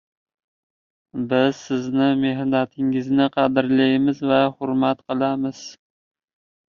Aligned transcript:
Biz 1.33 1.59
sizning 1.65 2.15
mehnatingizni 2.23 3.27
qadrlaymiz 3.37 4.23
va 4.33 4.43
hurmat 4.57 5.05
qilamiz 5.13 5.65